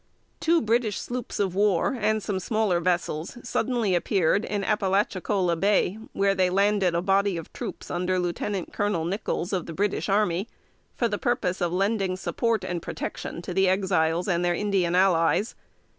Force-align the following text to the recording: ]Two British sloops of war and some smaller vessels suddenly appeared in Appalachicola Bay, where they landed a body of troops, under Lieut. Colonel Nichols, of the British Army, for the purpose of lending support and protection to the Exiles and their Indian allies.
]Two 0.49 0.63
British 0.63 0.97
sloops 0.99 1.39
of 1.39 1.53
war 1.53 1.95
and 2.01 2.23
some 2.23 2.39
smaller 2.39 2.79
vessels 2.79 3.37
suddenly 3.47 3.93
appeared 3.93 4.43
in 4.45 4.63
Appalachicola 4.63 5.55
Bay, 5.55 5.99
where 6.13 6.33
they 6.33 6.49
landed 6.49 6.95
a 6.95 7.03
body 7.03 7.37
of 7.37 7.53
troops, 7.53 7.91
under 7.91 8.17
Lieut. 8.17 8.65
Colonel 8.73 9.05
Nichols, 9.05 9.53
of 9.53 9.67
the 9.67 9.73
British 9.73 10.09
Army, 10.09 10.47
for 10.95 11.07
the 11.07 11.19
purpose 11.19 11.61
of 11.61 11.71
lending 11.71 12.15
support 12.17 12.63
and 12.63 12.81
protection 12.81 13.43
to 13.43 13.53
the 13.53 13.69
Exiles 13.69 14.27
and 14.27 14.43
their 14.43 14.55
Indian 14.55 14.95
allies. 14.95 15.53